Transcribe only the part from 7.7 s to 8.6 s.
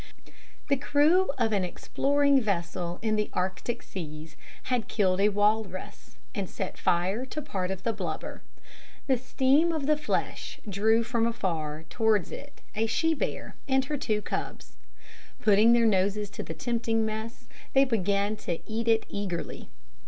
the blubber.